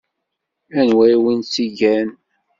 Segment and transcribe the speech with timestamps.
[0.79, 2.09] Anwa i wen-tt-igan?